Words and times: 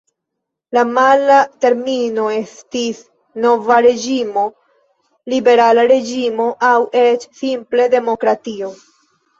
La 0.75 0.83
mala 0.93 1.35
termino 1.65 2.23
estis 2.37 3.03
Nova 3.45 3.79
Reĝimo, 3.89 4.47
Liberala 5.35 5.87
Reĝimo 5.97 6.51
aŭ 6.73 6.77
eĉ 7.07 7.33
simple 7.45 7.89
Demokratio. 7.99 8.77